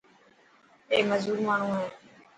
اي 0.91 0.99
مزور 1.09 1.37
ماڻهو 1.47 1.69
هي. 1.79 1.87